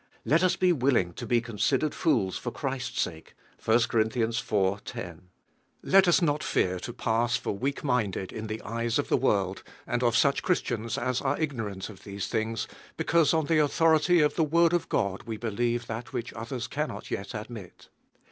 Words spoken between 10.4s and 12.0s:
Christians as are ignorant ol